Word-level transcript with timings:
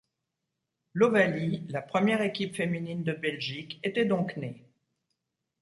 L'Ovalie, 0.95 1.67
la 1.69 1.83
première 1.83 2.23
équipe 2.23 2.55
féminine 2.55 3.03
de 3.03 3.13
Belgique, 3.13 3.79
était 3.83 4.03
donc 4.05 4.35
née! 4.35 4.65